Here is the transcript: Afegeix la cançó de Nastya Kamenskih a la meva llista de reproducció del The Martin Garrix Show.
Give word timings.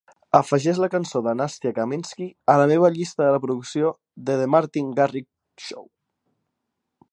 Afegeix 0.37 0.77
la 0.83 0.87
cançó 0.93 1.19
de 1.27 1.33
Nastya 1.41 1.73
Kamenskih 1.79 2.29
a 2.55 2.55
la 2.61 2.65
meva 2.71 2.91
llista 2.97 3.25
de 3.27 3.37
reproducció 3.37 3.93
del 4.31 4.43
The 4.45 4.51
Martin 4.57 4.91
Garrix 5.01 5.69
Show. 5.71 5.89